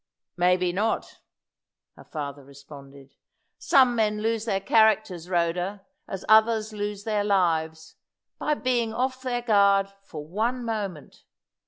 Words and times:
"Maybe 0.35 0.73
not," 0.73 1.19
her 1.95 2.03
father 2.03 2.43
responded. 2.43 3.13
"Some 3.59 3.95
men 3.95 4.19
lose 4.19 4.45
their 4.45 4.59
characters, 4.59 5.29
Rhoda, 5.29 5.85
as 6.07 6.25
others 6.27 6.73
lose 6.73 7.03
their 7.03 7.23
lives, 7.23 7.97
by 8.39 8.55
being 8.55 8.95
off 8.95 9.21
their 9.21 9.43
guard 9.43 9.89
for 10.01 10.25
one 10.25 10.65
moment. 10.65 11.25